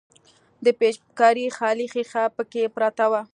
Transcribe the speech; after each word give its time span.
د 0.65 0.67
پيچکارۍ 0.79 1.47
خالي 1.57 1.85
ښيښه 1.93 2.23
پکښې 2.35 2.63
پرته 2.75 3.05
وه. 3.11 3.21